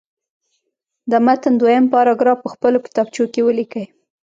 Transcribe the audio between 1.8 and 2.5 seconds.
پاراګراف په